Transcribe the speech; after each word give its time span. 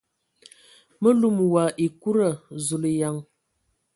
Mə 1.01 1.09
lum 1.19 1.37
wa 1.53 1.63
ekuda! 1.85 2.29
Zulǝyan! 2.65 3.17